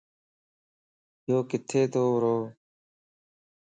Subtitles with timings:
[1.29, 2.35] يوڪٿي تو ره؟